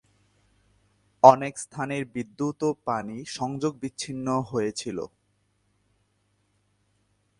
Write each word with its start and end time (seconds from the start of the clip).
অনেক 1.23 1.53
স্থানের 1.57 2.03
বিদ্যুৎ 2.05 2.59
ও 2.63 2.69
পানি 2.85 3.17
সংযোগ 3.37 3.73
বিচ্ছিন্ন 3.81 4.27
হয়েছিল। 4.41 4.97